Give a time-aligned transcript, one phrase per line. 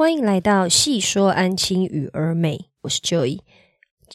[0.00, 3.38] 欢迎来到细说安亲与儿美，我是 Joy，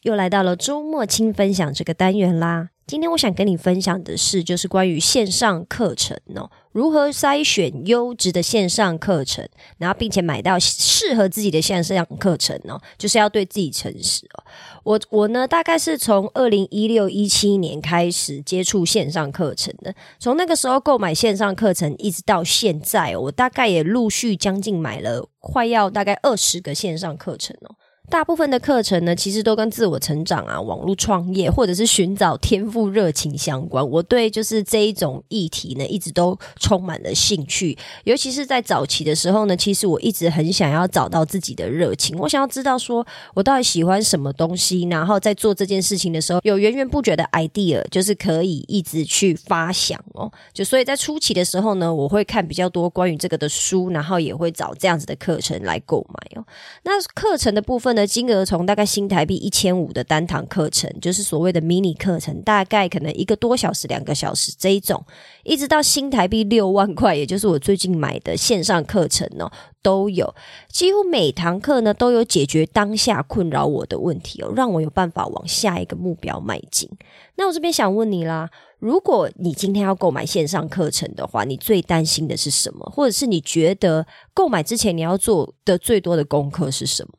[0.03, 2.69] 又来到了周末轻分享这个单元啦。
[2.87, 9.43] 今天我想跟你分享的是，就是关于线上课程哦，如何筛选优质的线上课程，
[9.79, 14.43] 然后并且买到适合自己的线上课程哦，就是要对自己诚实哦。
[14.83, 27.75] 我我呢，大概是从二零一六一七年开始接触线上课程的，从那个时候购买线上课程，一直到现在，我大概也陆续将近买了快要大概二十个线上课程哦。
[28.09, 33.87] 大部分的课程呢，其实都跟自我成长啊、网络创业，或者是寻找天赋热情相关。
[33.89, 37.75] 我对就是这一种议题呢，一直都充满了兴趣。
[38.03, 42.17] 尤其是在早期的时候呢，其实我一直很想要找到自己的热情。
[42.19, 50.31] 我想要知道说我到底喜欢什么东西，然后在做这件事情的时候，有源源不绝的 idea，就是可以一直去发想哦。
[50.53, 56.45] 就所以在初期的时候呢，我会看比较多关于这个的书，然后也会找这样子的课程来购买哦。
[56.83, 57.94] 那课程的部分。
[57.95, 65.03] 的金额从大概新台币一千五的单堂课程，就是所谓的迷你课程，大概可能一个多小时、两个小时这一种，
[65.43, 70.35] 一直到新台币六万块，也就是我最近买的线上课程哦，都有。
[70.67, 76.89] 几乎每堂课呢，都有解决当下困扰我的问题哦，让我有办法往下一个目标迈进。
[77.37, 82.89] 那我这边想问你啦，如果你今天要购买线上课程的话，你最担心的是什么？
[82.93, 87.11] 或者是你觉得购买之前你要做的最多的功课是什么？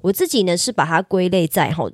[0.00, 1.84] 我自己呢是把它归类在哈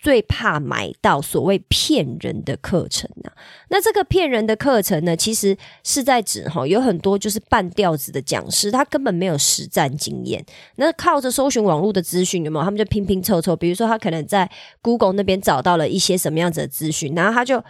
[0.00, 3.32] 最怕买到所谓骗人的课程啊。
[3.68, 10.44] 那这个骗人的课程呢，其实是在指哈有很多就是半吊子的讲师，他根本没有实战经验，
[10.76, 12.64] 那靠着搜寻网络的资讯，有没有？
[12.64, 14.48] 他们就拼拼凑凑，比如说他可能在
[14.80, 17.62] Google 那边找到了一些什么样子的资讯，然后他就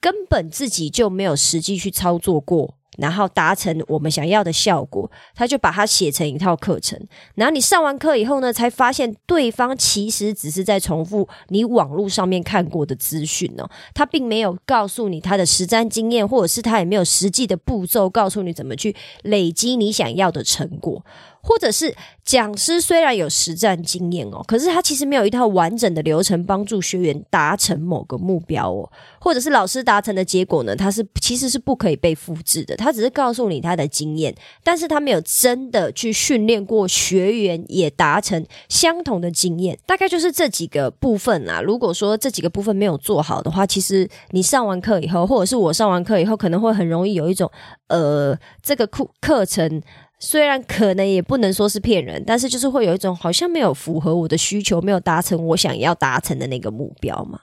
[0.00, 2.77] 根本自己就没有实际去操作过。
[2.96, 6.98] 然后达成我们想要的效果，他就把它写成一套课程。
[7.34, 21.04] 然后你上完课以后呢，才发现对方其实只是在重复你网络上面看过的资讯哦，他并没有告诉你他的实战经验，或者是他也没有实际的步骤告诉你怎么去累积你想要的成果。
[21.40, 21.94] 或者是
[22.24, 32.76] 讲师虽然有实战经验哦，可是他其实没有一套完整的流程帮助学员达成某个目标哦，或者是老师达成的结果呢，他是其实是不可以被复制的。
[32.76, 39.78] 他只是告诉你他的经验，但是他没有真的去训练过学员也达成相同的经验。
[39.86, 41.62] 大概就是这几个部分啊。
[41.62, 47.50] 如果说这几个部分没有做好的话，其实你上完课以后，或者是我上完课以后，可能会很容易有一种
[47.86, 49.80] 呃，这个课课程。
[50.18, 57.40] 虽然可能也不能说是骗人，但是就是会有一种好像没有符合我的需求，没有达成我想要达成的那个目标嘛。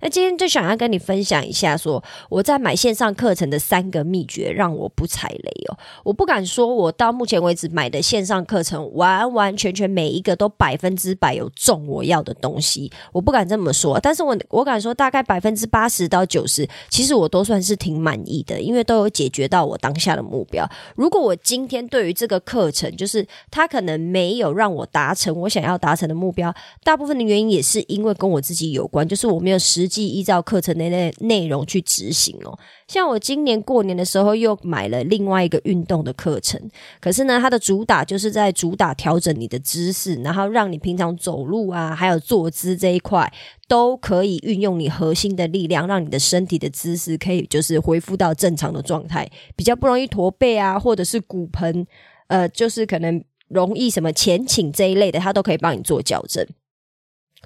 [0.00, 5.76] 那今天就想要跟你分享一下，说我在买线上课程的三个秘诀，让我不踩雷哦。
[6.04, 13.98] 我不敢说我到目前为止买的线上课程完完全全每一个都百分之百有中我要的东西，我不敢这么说。
[14.00, 20.68] 但是我我敢说，大概百分之八十到九十，其实我都算是挺满意的，因为都有解决到我当下的目标。
[20.94, 26.54] 如果我今天对于这个课程，就是它可能没有让我达成我想要达成的目标，
[26.84, 32.58] 大部分的原因也是因为跟我自己有关，就是我没有实际依照课程的内内容去执行哦。
[32.86, 36.60] 像我今年过年的时候又买了另外一个运动的课程，
[37.00, 43.30] 可是呢，它的主打就是在主打调整你的姿势，然后让你平常走路啊，还有坐姿这一块
[43.66, 51.86] 都可以运用你核心的力量，让你的身体的姿势可以就是恢复到正常的状态，比较不容易驼背啊，或者是骨盆，
[52.28, 56.46] 呃，就是可能容易什么前倾这一类的，它都可以帮你做矫正。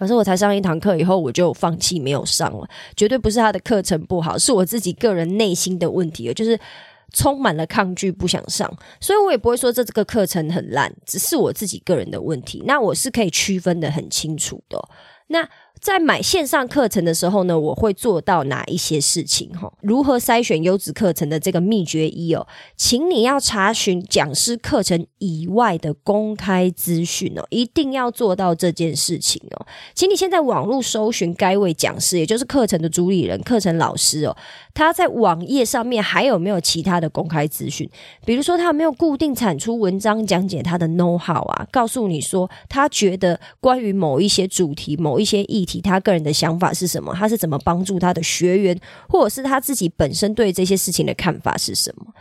[0.03, 2.69] 可是我才上一堂课以后，我就放弃没有上了。
[2.97, 6.59] 绝对不是他的课程不好，是我自己个人内心的问题，就是
[7.13, 8.69] 充满了抗拒，不想上。
[9.01, 12.65] 所以我也不会说这这个课程很烂，只是我自己个人的问题。
[12.67, 14.89] 那我是可以区分的很清楚的。
[15.29, 15.49] 那。
[15.83, 19.51] 在买线上课程的时候呢，我会做到哪一些事情？
[19.51, 29.67] 哈，如何筛选优质课程的这个秘诀一哦，请你要查询讲师课程以外的公开资讯哦，一定要做到这件事情哦。
[29.93, 34.37] 请你现在网络搜寻该位讲师，也就是课程的主理人、课程老师哦，
[34.73, 37.91] 他在网页上面还有没有其他的公开资讯？
[38.25, 41.67] 比如说他有没有固定产出文章讲解他的 know how 啊？
[41.73, 45.72] 告诉你说他觉得关于某一些主题、某一些议题。
[45.73, 47.15] 其他个人的想法是什么？
[47.15, 48.79] 他是怎么帮助他的学员，
[49.09, 52.13] 或者是他自己本身对这些事情的看法是什么？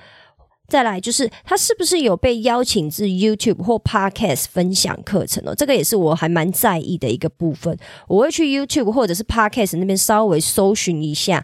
[0.69, 5.53] 再来就是他是不是有被邀请至 YouTube 或 Podcast 分享课程哦？
[5.53, 7.77] 这个也是我还蛮在意的一个部分。
[8.07, 11.43] 我会去 YouTube 或者是 Podcast 那边稍微搜寻一下。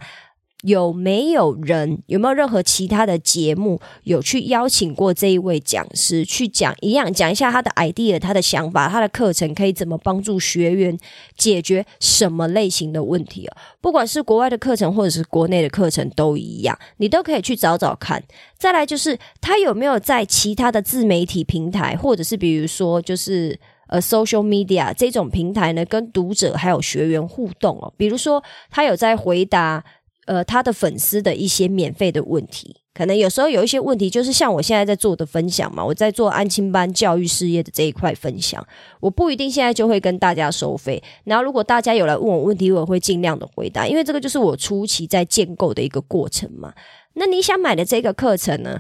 [0.64, 10.98] 有没有人有没有任何其他的节目有去邀请过这一位讲师去讲一样讲一下他的 idea、他的想法、他的课程可以怎么帮助学员
[11.38, 13.58] 解决什么类型的问题哦？
[13.80, 18.24] 不管是国外的课程或者是国内的课程都一样，你都可以去找找看。
[18.58, 23.58] 再来就是他有没有在其他的自媒体平台，或者是比如说就是
[23.90, 27.94] 呃 social media 这种平台呢，跟读者还有学员互动哦。
[27.96, 29.86] 比如说他有在回答。
[30.28, 38.62] 呃，他的粉丝的一些免费的问题，可能有时候有一些问题，就是像我现在在做的分享嘛，我在做安亲班教育事业的这一块分享，
[39.00, 41.02] 我不一定现在就会跟大家收费。
[41.24, 46.74] 然后，如果大家有来问我问题，我会尽量的回答，因为这个就是我初期在建构的一个过程嘛。
[47.14, 48.80] 那你想买的这个课程呢？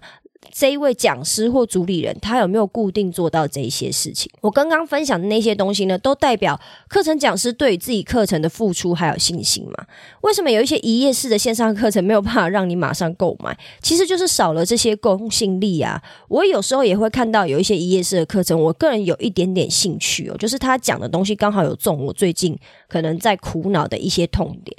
[0.52, 4.32] 这一位讲师或主理人，他有没有固定做到这些事情？
[4.42, 9.86] 我刚刚分享的那些东西呢，都代表课程讲师对于自己课程的付出还有信心嘛？
[10.22, 13.58] 为什么有一些一页式的线上课程没有办法让你马上购买？
[13.82, 16.02] 其实就是少了这些公信力啊！
[16.30, 22.58] 我有时候也会看到有一些一页式的课程，我个人有一点点兴趣哦，就是他讲的东西刚好有中我最近
[22.88, 24.78] 可能在苦恼的一些痛点。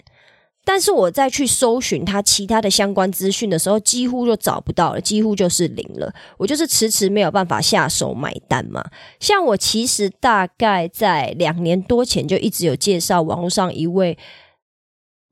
[0.71, 6.13] 但是我再去搜寻他其他的相关资讯的时候，几乎就找不到了，几乎就是零了。
[6.37, 8.85] 我就是迟迟没有办法下手买单嘛。
[9.19, 14.19] 像我其实大概在两年多前就一直有介绍网络上一位，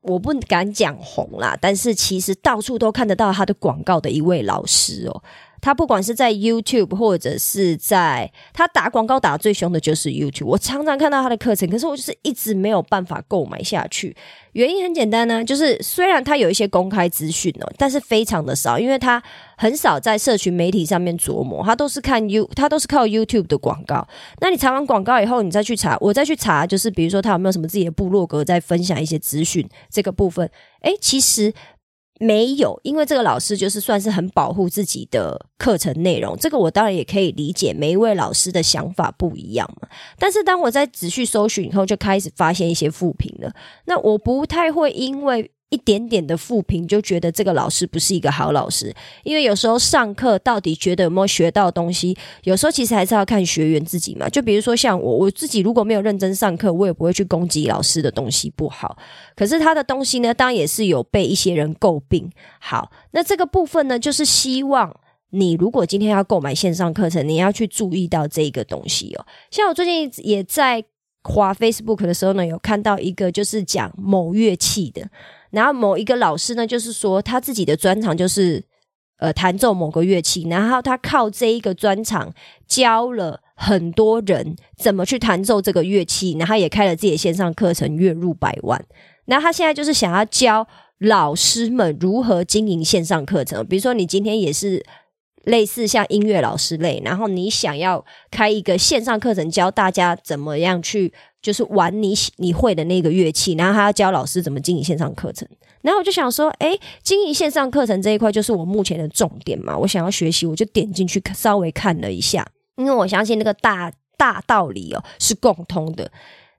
[0.01, 5.21] 我不敢讲红啦，但是其实到处都看得到他的广告的一位老师哦。
[5.61, 14.15] 他不管是在 YouTube 或者是在他打广告打最凶的就是 YouTube，我常常看到他的课程，可是我就是一直没有办法购买下去。
[14.53, 19.21] 原因很简单呢，就是虽然他有一些公开资讯哦，但是非常的少，因为他
[19.55, 24.07] 很少在社群媒体上面琢磨，他都是看 You，他都是靠 YouTube 的广告。
[24.39, 30.49] 那你查完广告以后，你再去查，我再去查，就是比如说他有没有什么自己的部落格在分享一些资讯这个部分，
[30.81, 31.53] 诶，其实。
[32.19, 39.87] 没有，因为这个老师就是算是很保护自己的课程内容，这个我当然也可以理解，每一位老师的想法不一样嘛。
[40.17, 43.53] 但是当我在仔细搜寻以后，就开始发现一些负评了。
[43.85, 45.51] 那我不太会因为。
[45.69, 48.93] 一点点的负评就觉得这个老师不是一个好老师，
[49.23, 54.29] 因为有时候上课到底觉得有没有学到东西，有时候其实还是要看学员自己嘛。
[54.29, 58.97] 就比如说像我，我自己如果没有认真上课，我也不会去攻击老师的东西不好。
[59.35, 62.31] 可是他的东西呢，当然也是有被一些人诟病。
[62.59, 64.97] 好，那这个部分呢，就是希望
[65.31, 69.25] 你如果今天要购买线上课程，你要去注意到这个东西哦。
[69.51, 70.83] 像我最近也在
[71.27, 75.05] 滑 Facebook 的时候呢，有看到一个就是讲某乐器的。
[75.51, 78.63] 然后某一个老师呢，就是说他自己的专长就是
[79.19, 82.33] 呃弹奏某个乐器，然后他靠这一个专长
[82.67, 88.83] 教了很多人怎么去弹奏这个乐器，然后也开了自己的线上课程，月入百万。
[89.25, 90.67] 那他现在就是想要教
[90.99, 94.85] 老师们如何经营线上课程，比如说你今天也是
[95.47, 101.13] 类似像音乐老师类，然后你想要开一个线上课程，教大家怎么样去。
[101.39, 105.47] 就是玩你你会的那个乐器，然后他要教老师怎么经营线上课程。
[105.81, 109.77] 然后我就想说，哎，经营线上课程这一块就是我目前的重点嘛。
[109.77, 112.45] 我想要学习，我就点进去稍微看了一下，
[112.75, 116.11] 因为我相信那个大大道理哦是共通的。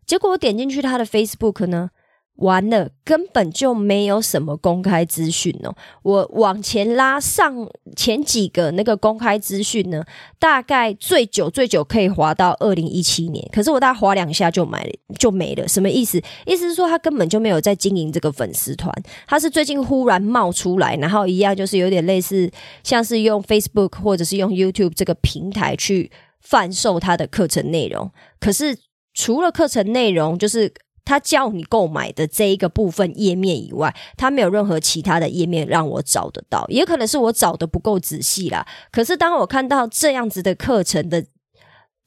[0.06, 1.90] 结果我点进去他的 Facebook 呢。
[2.38, 5.74] 完了，根本就没有什么公开资讯哦。
[6.02, 10.04] 我往前拉上前几个那个公开资讯呢，
[10.38, 13.44] 大概最久最久可以滑到二零一七年。
[13.52, 16.22] 可是我大概滑两下就买了就没了，什么意思？
[16.46, 18.92] 意思是说他根本就没有在经营这个粉丝团，
[19.26, 22.48] 他是最近忽然冒出来，然后一样就是有点类似，
[22.84, 26.10] 像是用 Facebook 或者是用 YouTube 这个平台去
[26.40, 28.08] 贩售他的课程内容。
[28.38, 28.78] 可是
[29.12, 30.72] 除了课程内容，就是。
[31.08, 38.66] 他叫你购买的这一个部分页面以外，他没有任何其他的页面让我找得到，也可能是我找的不够仔细啦。
[38.92, 41.24] 可是当我看到这样子的课程的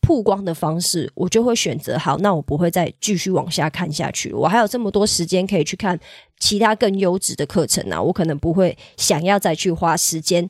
[0.02, 4.32] 曝光的方式，我就会选择好，那我不会再继续往下看下去。
[4.34, 6.00] 我还有这么多时间可以去看
[6.38, 10.48] 其他更优质的课程啊，我可能不会想要再去花时间。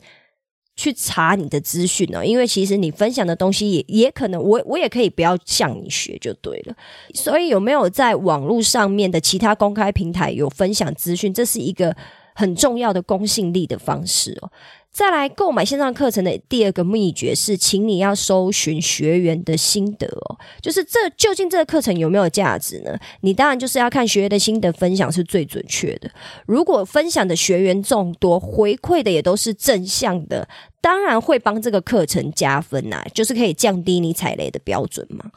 [0.82, 6.76] 去查你的资讯呢，因为其实你分享的东西也也可能，我我也可以不要向你学就对了。
[7.14, 11.96] 所以有没有在网络上面的其他公开平台有分享资讯，这是一个
[12.34, 14.50] 很重要的公信力的方式哦。
[14.92, 20.38] 再来购买线上课程的第二个秘诀是，请你要搜寻学员的心得哦。
[20.62, 22.98] 就是这究竟这个课程有没有价值呢？
[23.22, 26.12] 你当然就是要看学员的心得分享是最准确的。
[26.46, 30.48] 如果分享的学员众多，回馈的也都是正向的，
[30.82, 35.32] 当然会帮这个课程加分呐，就是可以降低你踩雷的标准嘛。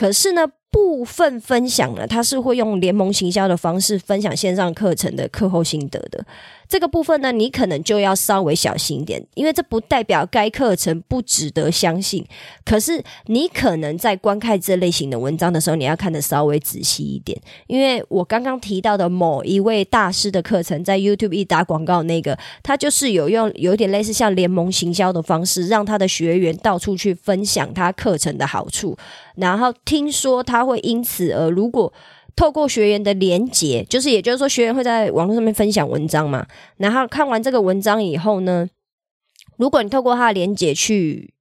[0.00, 6.24] 可是呢，部分分享呢，它是会用联盟行销的方式分享线上课程的课后心得的。
[6.66, 12.24] 这个部分呢，你可能就要稍微小心一点，因为这不代表该课程不值得相信。
[12.64, 28.96] 可是你可能在观看这类型的文章的时候，你要看的稍微仔细一点，因为我刚刚提到的某一位大师的课程，在 YouTube 一打广告，那个他就是有用有点类似像联盟行销的方式，让他的学员到处去分享他课程的好处，
[29.34, 31.92] 然后听说他会因此而如果。
[32.36, 36.46] 透过学员的连结，就是也就是说，学员会在网络上面分享文章嘛。
[36.78, 38.66] 然后看完这个文章以后呢，
[39.58, 41.34] 如果你透过他的连结去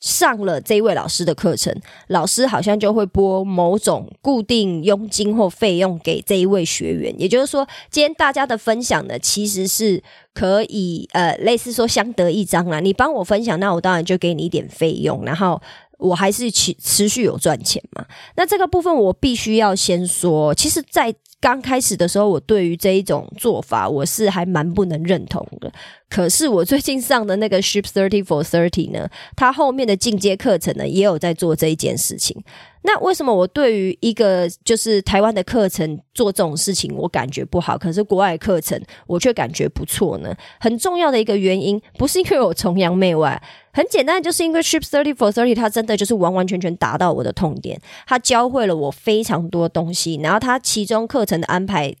[0.00, 1.74] 上了这一位老师的课程，
[2.06, 7.12] 老师好像就会拨某种固定佣金或费用给这一位学员。
[7.18, 10.02] 也就是说，今天大家的分享呢，其实是
[10.32, 12.80] 可以呃，类似说相得益彰啦。
[12.80, 15.60] 你帮我分享，那我当然就给你一点费用，然后。
[15.98, 18.04] 我还是持持续有赚钱嘛？
[18.36, 25.70] 那这个部分我必须要先说，其实，在刚开始的时候，我对于这一种做法，我是还蛮不能认同的。
[26.08, 32.42] 可是我最近上的那个 Ship Thirty for Thirty 呢，它后面的进阶课程呢，也有在做这一件事情。
[32.82, 37.76] 那为什么我对于一个就是台湾的课程做这种事情，我感觉不好？
[37.76, 40.34] 可是国外课程我却感觉不错呢？
[40.58, 43.40] 很重要的一个原因，不是因为我崇洋媚外，
[43.78, 51.94] 很简单，就是因为 Ship Thirty for Thirty 它真的就是完完全全达到我的痛点，它教会了我非常多东西，然后它其中课程的安排。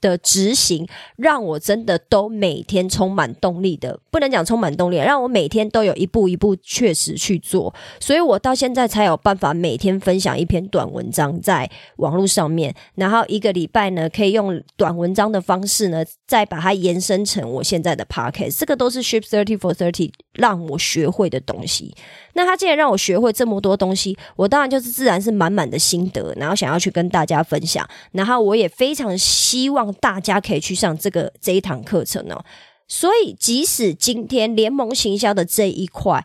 [0.00, 21.94] 的执行让我真的都每天充满动力的，不能讲充满动力，让我每天都有一步一步确实去做，所以我到现在才有办法每天分享一篇短文章在网络上面，然后一个礼拜呢可以用短文章的方式呢再把它延伸成我现在的 podcast，这个都是 Ship Thirty for Thirty 让我学会的东西。
[22.32, 27.86] 那他既然让我学会这么多东西，我当然就是自然是满满的心得，然后想要去跟大家分享。
[28.12, 32.44] 然后我也非常希望大家可以去上这个这一堂课程哦。
[32.86, 36.24] 所以，即使今天联盟行销的这一块，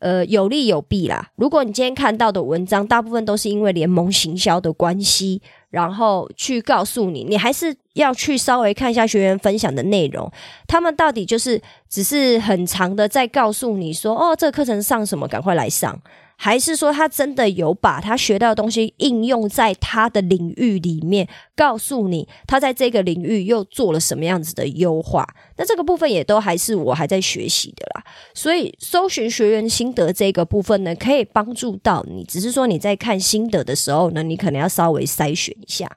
[0.00, 1.30] 呃，有利有弊啦。
[1.36, 5.40] 如果你今天看到的文章，大部分都是因为联盟行销的关系。
[5.70, 10.30] 然后去告诉你，你还是要去稍微看一下学员分享的内容，
[10.68, 16.00] 他们到底就是只是很长的在告诉你说，哦，这个课程上什么，赶快来上。
[16.36, 25.26] 还是说他真的有把他学到的东西应用在他的领域里面，告诉你他在这个领域又做了什么样子的优化？
[25.56, 28.04] 那这个部分也都还是我还在学习的啦。
[28.34, 32.24] 所以搜寻学员心得这个部分呢，可以帮助到你。
[32.24, 35.90] 只是说你在看心得的时候呢，你可能要稍微筛选一下。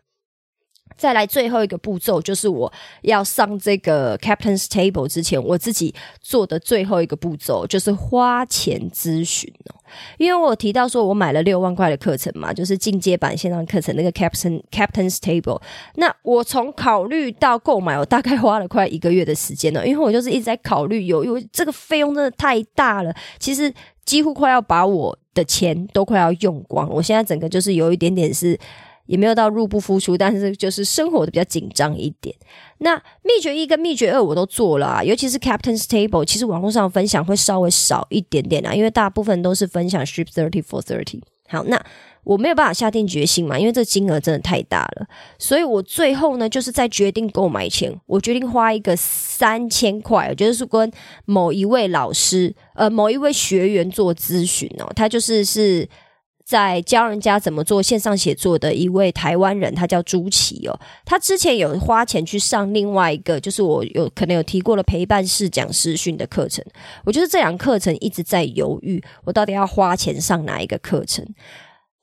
[0.98, 2.72] 再来最后一个步骤，就是我
[3.04, 9.76] 要上这个 Captain's Table 之前，我自己做的最后一个步骤就是花钱咨询哦。
[10.18, 15.62] 因为我提到说我买了六万块的课程嘛，就是进阶版线上课程那个 Captain Captain's Table。
[15.96, 23.72] 那我从考虑到购买，我大概花了快一个月的时间呢，因为我就是一直在考虑，有因为这个费用真的太大了，其实
[24.04, 26.90] 几乎快要把我的钱都快要用光。
[26.90, 28.60] 我现在整个就是有一点点是。
[29.08, 32.36] 也没有到入不敷出，但是就是生活的比较紧张一点。
[32.80, 41.22] 那秘诀一跟秘诀二我都做了啊，尤其是 Captain's Table，其实网络上分享会稍微少一点点啊，因为大部分都是分享 Ship Thirty for Thirty。
[41.50, 41.82] 好，那
[42.24, 45.08] 我没有办法下定决心嘛，因为这金额真的太大了，
[45.40, 50.92] 所以我最后呢，就是在决定购买前，我决定花一个三千块，我觉得是跟
[51.24, 55.88] 某一位老师，呃，某一位学员做咨询哦，他就是是。
[56.48, 60.80] 在教人家怎么做线上写作的一位台湾人，他叫朱琪哦。
[61.04, 66.64] 他之前有花钱去上另外一个，就是我有可能有提过的陪伴式讲师训的课程。
[67.04, 71.26] 我就是这两课程一直在犹豫，我到底要花钱上哪一个课程？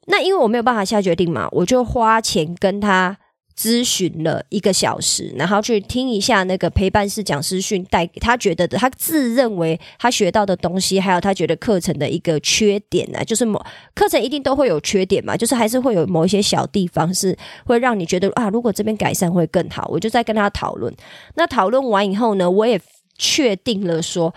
[0.09, 3.17] 那因为我没有办法下决定嘛，我就花钱跟他。
[3.57, 19.89] 咨询了一个小时，然后去听一下那个陪伴式讲师训带给他觉得的，他自认为他学到的东西，还有他觉得课程的一个缺点呢，就是某课程一定都会有缺点嘛，就是还是会有某一些小地方是会让你觉得啊，如果这边改善会更好。
[19.89, 20.93] 我就在跟他讨论，
[21.37, 22.81] 那讨论完以后呢，我也
[23.17, 24.35] 确定了说。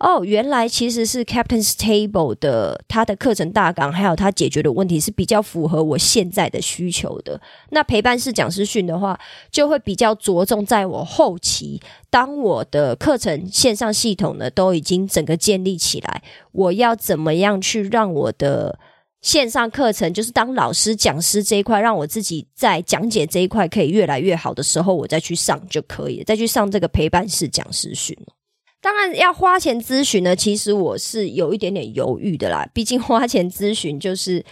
[0.00, 7.40] 哦，原来其实是 Captain's Table 的他的课程大纲，还有他解决的问题是比较符合我现在的需求的。
[7.70, 9.18] 那陪伴式讲师训的话，
[9.50, 18.78] 就会比较着重在我后期，当我的课程线上系统呢都已经整个建立起来，我要怎么样去让我的
[19.20, 28.16] 线上课程，就是当老师讲师这一块，让我自己在讲解这一块可以越来越好的时候，我再去上就可以，再去上这个陪伴式讲师训。
[28.80, 32.68] 当然要花钱咨询呢，其实我是有一点点犹豫的啦。
[32.72, 34.44] 毕竟花钱咨询就是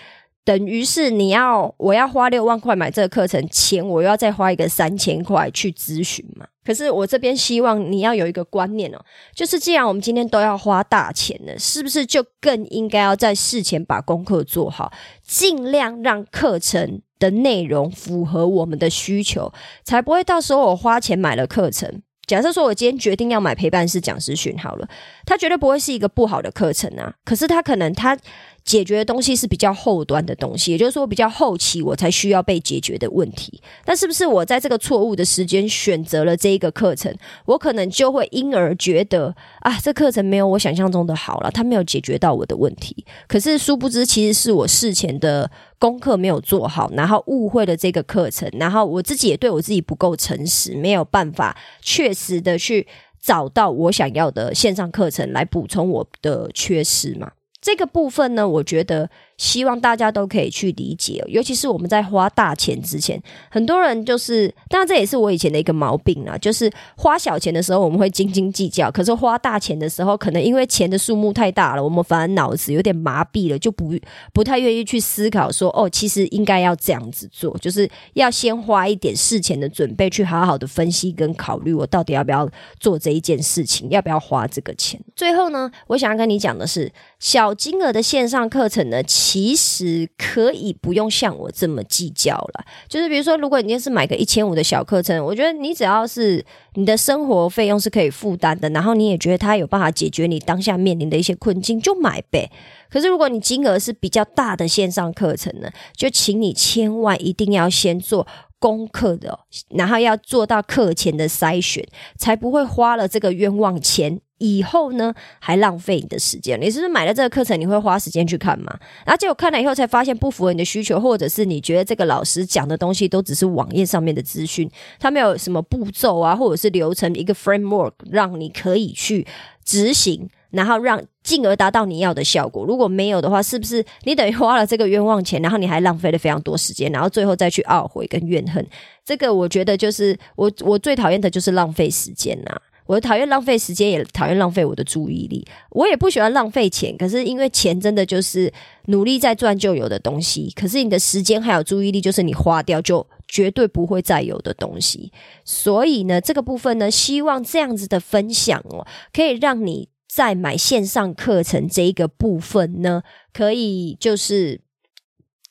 [0.44, 6.46] 等于是你要我要花六万块买这个课程，钱我又要再花一个三千块去咨询嘛。
[6.64, 8.98] 可是我这边希望你要有一个观念哦，
[9.32, 14.92] 就是既然我们今天都要花大钱了，是不是就更应该要在事前把功课做好，
[15.22, 19.52] 尽量让课程的内容符合我们的需求，
[19.84, 22.02] 才不会到时候我花钱买了课程。
[22.26, 24.88] 假设说，我今天决定要买陪伴式讲师训好了，
[25.24, 27.14] 它绝对不会是一个不好的课程啊。
[27.24, 28.18] 可是它可能它。
[28.66, 33.62] 解决的东西是比较后端的东西，也就是说比较后期我才需要被解决的问题。
[33.84, 43.06] 但是不是我在这个错误的时间选择了这一个课程，我可能就会因而觉得啊，这课程没有我想象中的好了，它没有解决到我的问题。
[43.28, 52.88] 可是殊不知，其实是我事前的功课没有做好，然后误会了这个课程，然后我自己也对我自己不够诚实，没有办法确实的去
[53.22, 57.30] 找到我想要的线上课程来补充我的缺失嘛。
[57.66, 59.10] 这个部分呢，我觉得。
[59.36, 73.92] 希望大家都可以去理解，尤其是我们在花大钱之前，很多人就是，当然这也是我以前的一个毛病啊，就是花小钱的时候我们会斤斤计较，可是花大钱的时候，可能因为钱的数目太大了，我们反而脑子有点麻痹了，就不
[74.32, 82.48] 不太愿意去思考说，哦，其实应该要这样子做，就是要先花一点事前的准备，去好好的分析跟考虑，我到底要不要
[82.80, 84.98] 做这一件事情，要不要花这个钱。
[85.14, 89.02] 最后呢，我想要跟你讲的是，小金额的线上课程呢。
[89.28, 102.48] 其实可以不用像我这么计较了，就是比如说，如果你今天是买个一千五的小课程，我觉得你只要是你的生活费用是可以负担的，然后你也觉得它有办法解决你当下面临的一些困境，就买呗。
[102.88, 108.24] 可是如果你金额是比较大的线上课程呢，就请你千万一定要先做
[108.60, 109.40] 功课的，
[109.70, 111.84] 然后要做到课前的筛选，
[112.16, 114.20] 才不会花了这个冤枉钱。
[114.38, 116.60] 以后呢，还浪费你的时间。
[116.60, 118.78] 你是不是买了这个课程，你会花时间去看吗？
[119.04, 129.26] 然后结果看了以后，才发现不符合你的需求，或者是你觉得这个老师讲的东西都只是网页上面的资讯，他没有什么步骤啊，或者是流程一个 framework 让你可以去
[129.64, 132.64] 执行，然后让进而达到你要的效果。
[132.64, 138.64] 如果没有的话，是不是你等于花了这个冤枉钱，然后你还浪费了非常多时间，然后最后再去懊悔跟怨恨？
[139.04, 142.60] 这个我觉得就是我我最讨厌的就是浪费时间呐。
[142.86, 145.44] 我讨厌浪费时间，也讨厌浪费我的注意力。
[145.70, 148.52] 我也不喜欢浪费钱，可是因为钱真的就是
[148.86, 150.52] 努力在赚就有的东西。
[150.54, 155.12] 可是你的时间还有注意力，就是你花掉就绝对不会再有的东西。
[155.44, 164.60] 所以呢，这个部分呢，希望这样子的分享哦，可以让你在买线上课程这一个部分呢，可以就是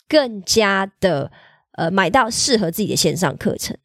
[0.08, 1.32] 更加的
[1.74, 3.78] 呃买到适合自己的线上课程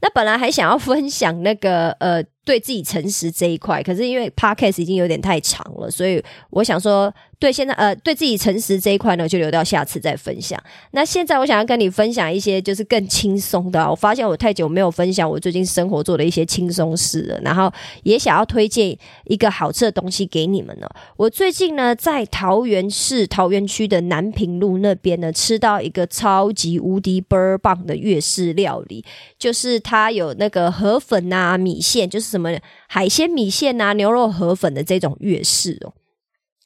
[0.00, 2.24] 那本来还想要分享那个呃。
[2.44, 7.12] 对自己诚实这一块，可是因为 podcast 已经有点太长了，所以我想说。
[7.42, 10.56] 对，现在呃，对自己诚实这一块呢，就留到下次再分享。
[10.92, 13.84] 那现在我想要跟你分享一些就是更轻松的。
[13.90, 17.68] 我发现我太久没有分享我最近生活做的一些轻松事了，然后
[18.04, 20.88] 也想要推荐一个好吃的东西给你们呢。
[21.16, 29.04] 我最近呢，在桃园市桃园区的南平路那边呢，吃到一个超级无敌倍儿棒的粤式料理，
[29.36, 32.50] 就是它有那个河粉啊、米线，就是什么
[32.88, 35.94] 海鲜米线啊、牛肉河粉的这种粤式哦。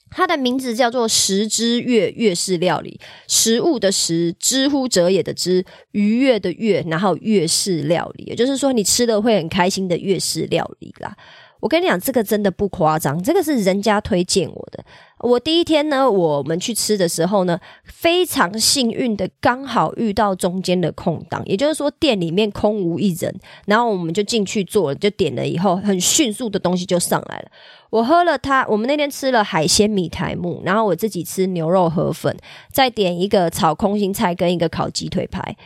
[0.08, 11.16] 它的名字叫做食之月粤式料理，食物的食，知乎者也的知，愉悦的悦，然后粤式料理，也就是说你吃的会很开心的粤式料理啦。
[11.60, 14.84] 我跟你讲，这个真的不夸张，这个是人家推荐我的。
[15.20, 27.48] 我第一天呢，我们去吃的时候呢，非常幸运的刚好遇到中间的空档，也就是说店里面空无一人，然后我们就进去坐了，就点了以后，很迅速的东西就上来了。
[27.88, 32.36] 我喝了它，我们那天吃了海鲜米苔木，然后我自己吃牛肉河粉，
[32.70, 35.56] 再点一个炒空心菜跟一个烤鸡腿排。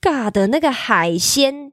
[0.00, 1.72] 尬的那个海鲜，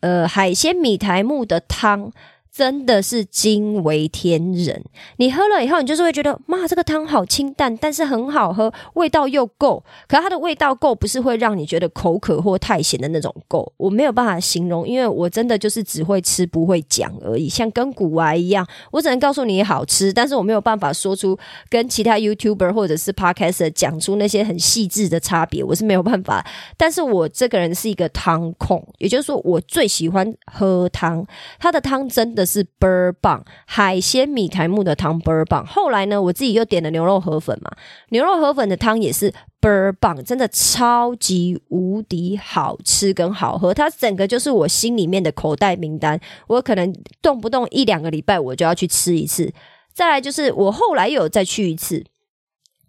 [0.00, 2.10] 呃，海鲜米苔木的汤。
[2.58, 4.82] 真的是惊为天人！
[5.18, 9.84] 你喝了以后，你就是会觉得，妈，这个汤好清淡，但是很好喝，味道又够。
[10.08, 13.72] 可它的味道够，不是会让你觉得口渴或太咸的那种够。
[13.76, 18.66] 我没有办法形容，因为我真的就是只会吃不会讲而已，像跟古玩一样。
[18.90, 21.38] 我只能告诉你好吃，但是我没有办法说出
[21.70, 26.44] 跟其他 YouTuber 或者是 Podcast 讲出那些很细致的差别，我是没有办法。
[26.76, 31.24] 但是我这个人是一个汤控，也就是说，我最喜欢喝汤，
[31.60, 32.47] 它的汤真的。
[32.48, 35.66] 是倍儿棒，海鲜米苔木的汤倍儿棒。
[35.66, 37.70] 后来呢，我自己又点了牛肉河粉嘛，
[38.08, 39.30] 牛肉河粉的汤也是
[39.60, 43.74] 倍儿棒，真的超级无敌好吃跟好喝。
[43.74, 49.52] 它整个就是我心里面的口袋名单，我可能动不动一两个礼拜我就要去吃一次。
[49.92, 52.04] 再来就是我后来又有再去一次。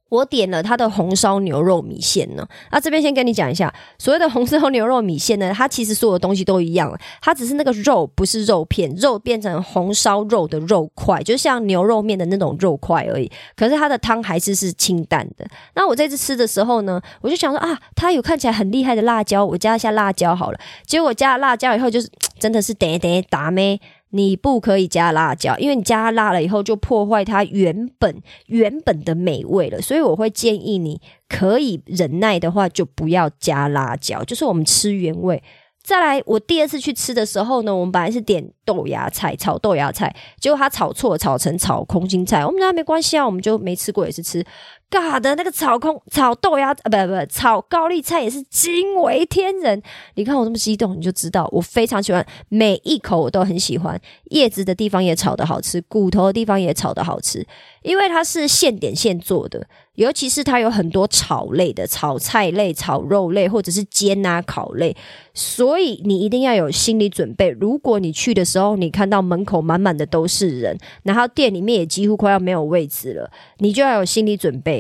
[0.10, 6.92] 我点了他的红烧牛肉米线呢，那这边先跟你讲一下，所谓的红烧牛肉米线呢，它其实所有东西都一样，
[7.22, 13.32] 它只是那个肉不是肉片，肉变成红烧肉的肉块，就像牛肉面的那种肉块而已。
[13.56, 15.48] 可是它的汤还是是清淡的。
[15.76, 20.60] 那我这次吃的时候呢，我就想说啊，它有看起来很厉害的辣椒，我加一下辣椒好了。
[20.86, 23.80] 结果加了辣椒以后，就是真的是得得打咩。
[24.12, 29.80] 你不可以加辣椒，因为你加辣了以后就破坏它原本原本的美味了。
[29.82, 35.42] 所以我会建议你，可以忍耐的话就不要加辣椒，就是我们吃原味。
[35.82, 42.46] 再来，我第二次去吃的时候呢，我们本来是点豆芽菜炒豆芽菜，结果他炒错，炒成炒空心菜。
[42.46, 44.46] 我们说没关系啊，我们就没吃过也是吃。
[44.90, 49.82] 尬的那个炒空炒豆芽呃不不炒高丽菜也是惊为天人。
[50.16, 54.00] 你看我这么激动，你就知道我非常喜欢每一口我都很喜欢。
[54.32, 57.46] 叶子的地方也炒的好吃，骨头的地方也炒的好吃，
[57.84, 59.68] 因为它是现点现做的。
[59.96, 64.96] 尤其是它有很多炒类的，炒菜类、炒肉类，或者是煎啊、烤类，
[65.34, 67.50] 所以你一定要有心理准备。
[67.50, 74.79] 如果你去的时候，你看到门口满满的都是人，然后店里面也几乎快要没有位置了，你就要有心理准备。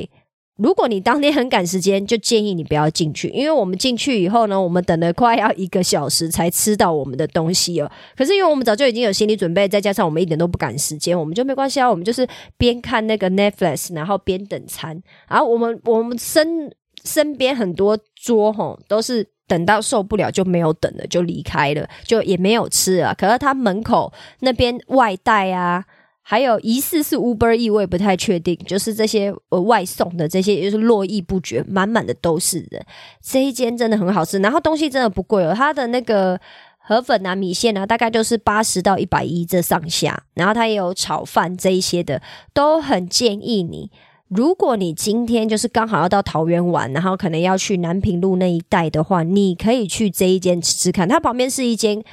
[0.60, 7.90] 如果你当天很赶时间，就建议你不要进去，因为我们进去以后呢，我们等了快要一个小时才吃到我们的东西哦。
[8.18, 11.90] 可是因为我们早就已经有心理准备，再加上我们一点都不赶时间，我们就没关系啊。
[11.90, 15.02] 我们就是边看那个 Netflix，然后边等餐。
[15.30, 16.70] 然后我们我们身
[17.06, 23.16] 身边很多桌吼都是等到受不了就没有等了，就离开了，就也没有吃啊。
[23.18, 25.86] 可是他门口那边外带啊。
[26.22, 28.56] 还有疑似是 Uber E，我也不太确定。
[28.68, 32.86] 就是这些呃外送的这些，也是络绎不绝，满满的都是人。
[33.20, 35.54] 这一间真的很好吃，然后东西真的不贵哦。
[35.56, 36.40] 它的那个
[36.78, 40.24] 河粉啊、米线啊，大概就是八十到一百一这上下。
[40.36, 42.22] 然后它也有炒饭这一些的，
[42.54, 43.90] 都很建议你。
[44.28, 51.10] 如果你今天就是刚好要到桃园玩，然后可能要去南平路那一带的话，你可以去这一间吃吃看。
[51.10, 52.04] 它旁边是一间。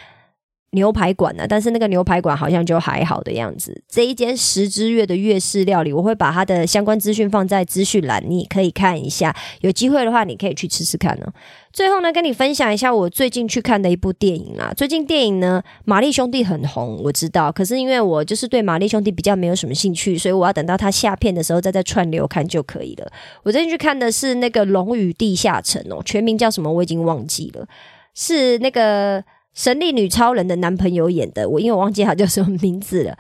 [0.73, 1.47] 牛排馆呢？
[1.49, 3.83] 但是那个牛排馆好像就还好的样子。
[3.89, 9.35] 这一间十之月的粤式料理，我会把它的相关资讯放在资讯栏，你可以看一下。
[9.61, 11.27] 有机会的话，你可以去吃吃看呢。
[11.73, 14.73] 最后呢，跟你分享一下我最近去看的一部电影啦。
[14.77, 17.51] 最近电影呢，玛丽兄弟很红，我知道。
[17.51, 23.11] 可是因为我就是对玛丽兄弟比较没有什么兴趣，所以我要等到他下片的时候再在串流看就可以了。
[23.45, 27.67] 我最近去看的是那个《龙与地下城》哦，全名叫什么我已经忘记了，
[28.15, 29.25] 是那个。
[29.57, 33.17] 神力女超人的男朋友演的，我因为我忘记他叫什么名字了。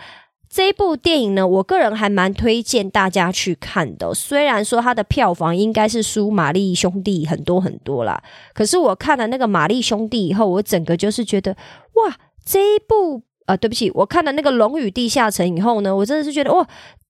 [0.49, 4.15] 这一部电影呢，我个人还蛮推荐大家去看的。
[4.15, 8.23] 虽然说它的票房应该是输玛丽兄弟很多很多啦，
[8.55, 11.53] 可是我看了那个玛丽兄弟以后，我整个就是觉得
[11.95, 16.67] 哇，这一部啊，对不起，我看了那个龙与地下城以后呢，我真的是觉得哇，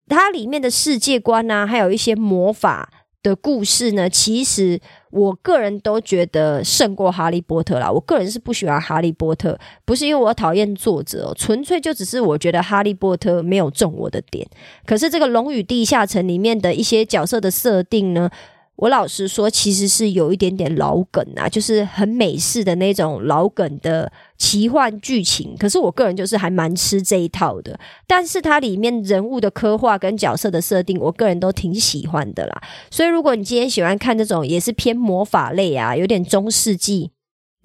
[0.09, 2.89] 它里面的世界观啊，还有一些魔法。
[3.23, 4.81] 的故事呢，其实
[5.16, 7.90] 我个人都觉得胜过哈利波特啦。
[7.90, 14.46] 我个人是不喜欢哈利波特，不是因为我讨厌作者，纯粹就只是我觉得哈利波特没有中我的点。
[14.85, 18.31] 可是这个《龙与地下城》里面的一些角色的设定呢？
[18.77, 25.57] 我老实说，其实是有一点点老梗啊，就是很美式的那种老梗的奇幻剧情。
[25.59, 32.62] 可是我个人就是还蛮吃这一套的，但是它里面人物的刻画跟角色的设定，我个人都挺喜欢的啦。
[32.91, 37.12] 所以如果你今天喜欢看这种也是偏魔法类啊，有点中世纪。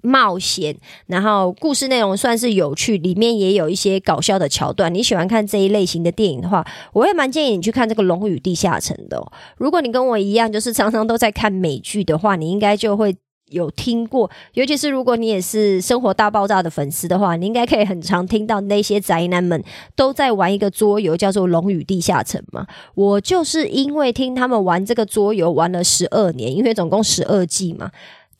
[0.02, 4.92] 冒险，然后故事内容算是有趣，里面也有一些搞笑的桥段。
[4.92, 9.22] 你喜欢看这一类型的电影的话，我会蛮建议你去看这个《龙与地下城》的。
[9.56, 13.16] 如果你跟我一样，就是常常都在看美剧的话，你应该就会
[13.50, 14.30] 有听过。
[14.54, 19.62] 尤其是如果你也是《生活大爆炸》的粉丝的话，你应该可以很常听到那些宅男们
[19.94, 22.66] 都在玩一个桌游，叫做《龙与地下城》嘛。
[22.94, 27.90] 我就是因为听他们玩这个桌游玩了十二年，因为总共十二季嘛。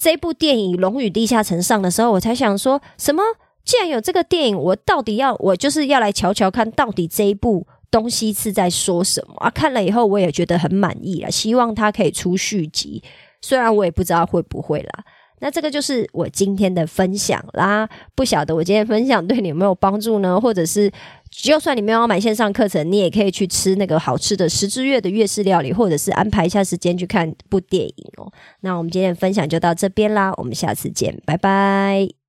[0.03, 3.23] 这部电影《龙与地下城》上的时候，我才想说什么？
[3.65, 9.49] 既然有这个电影，我到底要我就是要来瞧瞧看，到底这一部东西是在说什么啊？
[9.49, 13.01] 看了以后，我也觉得很满意了，希望它可以出续集。
[13.41, 15.05] 虽然我也不知道会不会啦。
[15.39, 20.41] 那这个就是我今天的分享啦，不晓得我今天分享对你有没有帮助呢？
[20.41, 20.91] 或者是
[21.33, 28.31] 就算你没有买线上课程，你也可以去吃那个好吃的十之月的粤式料理，或者是安排一下时间去看部电影哦。
[28.61, 32.22] 那我们今天的分享就到这边啦，我们下次见，拜拜。